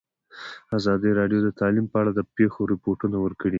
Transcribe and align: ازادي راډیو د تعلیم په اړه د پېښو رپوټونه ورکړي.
ازادي 0.77 1.09
راډیو 1.19 1.39
د 1.43 1.49
تعلیم 1.59 1.85
په 1.89 1.97
اړه 2.01 2.11
د 2.13 2.21
پېښو 2.35 2.61
رپوټونه 2.73 3.17
ورکړي. 3.25 3.49